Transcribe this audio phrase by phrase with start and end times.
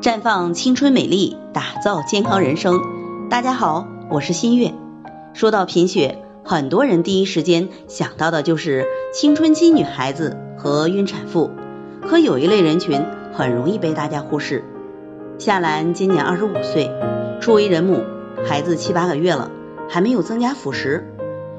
[0.00, 2.80] 绽放青春美丽，打造健康人生。
[3.28, 4.72] 大家好，我是新月。
[5.34, 11.50] 说到贫血，很多人第一时间想到的就是青春期女孩子和孕产妇。
[12.08, 14.64] 可有一类人群很容易被大家忽视。
[15.38, 16.90] 夏兰今年二十五岁，
[17.38, 18.02] 初为人母，
[18.48, 19.50] 孩子七八个月了，
[19.86, 21.12] 还没有增加辅食，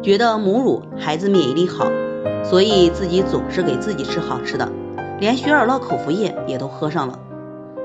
[0.00, 1.86] 觉得母乳孩子免疫力好，
[2.42, 4.72] 所以自己总是给自己吃好吃的，
[5.20, 7.18] 连雪尔乐口服液也都喝上了。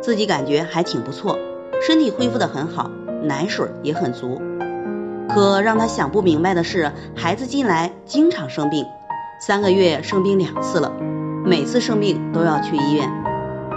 [0.08, 1.38] 自己感觉还挺不错，
[1.86, 2.90] 身体恢复的很好，
[3.24, 4.42] 奶水也很足。
[5.28, 8.86] 可让他想不明白的是，孩子近来经常生病，
[9.46, 10.94] 三个月生病两次了，
[11.44, 13.12] 每次生病都要去医院。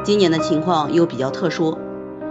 [0.04, 1.76] 今年的情况又比较特殊，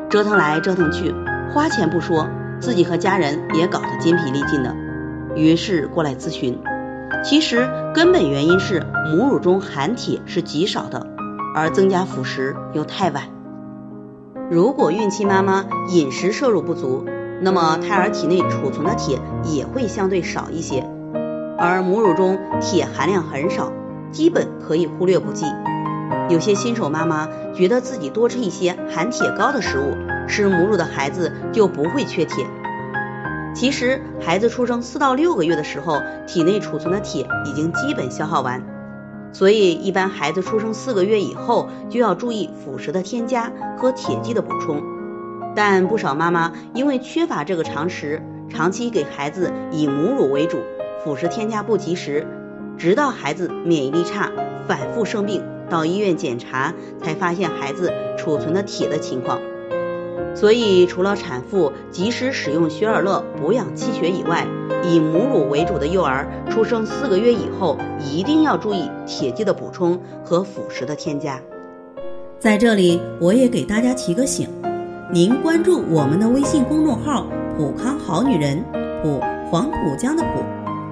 [0.09, 1.13] 折腾来折腾去，
[1.53, 2.25] 花钱不说，
[2.61, 4.73] 自己和家人也搞得筋疲力尽的。
[5.35, 6.57] 于是过来咨询，
[7.25, 8.81] 其实根本原因是
[9.13, 11.05] 母乳中含铁是极少的，
[11.53, 13.23] 而增加辅食又太晚。
[14.51, 17.05] 如果孕期妈妈饮食摄入不足，
[17.39, 20.89] 那么胎儿体内储存的铁也会相对少一些。
[21.55, 23.71] 而母乳中铁含量很少，
[24.11, 25.45] 基本可以忽略不计。
[26.29, 29.93] 有些新手妈妈觉得自己多吃一些含铁高的食物，
[30.27, 32.43] 吃母乳的孩子就不会缺铁。
[33.53, 38.63] 其实，孩子出生四到六个月的时候，体内储存的铁已经基本消耗完。
[39.31, 44.81] 所以，一般孩子出生四个月以后就要注意辅食的添加和铁剂的补充。
[45.55, 50.59] 但不少妈妈因为缺乏这个常识，长期给孩子以母乳为主，
[51.03, 52.25] 辅食添加不及时，
[52.77, 54.31] 直到孩子免疫力差，
[54.67, 59.39] 反复生病，到医院检查才发现孩子储存的铁的情况。
[60.39, 64.47] 所以，除了产妇及时使用雪尔乐补养气血以外，
[64.83, 71.41] 以母乳为主的幼儿出生四个月以后，一定要注意铁剂的补充和辅食的添加。
[72.39, 74.47] 在这里，我也给大家提个醒：
[75.11, 78.63] 您关注我们的微信公众号“普康好女人”，
[79.03, 79.19] 普
[79.51, 80.41] 黄浦江的普，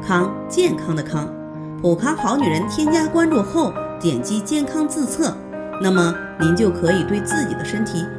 [0.06, 1.34] 康健康的康，
[1.82, 2.62] 普康好女人。
[2.68, 5.34] 添加关注后，点击健康自测，
[5.82, 8.04] 那么您就可以对自己的身体